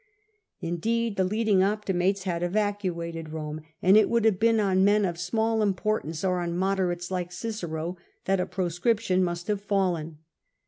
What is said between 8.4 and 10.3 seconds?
proscription must have fallen.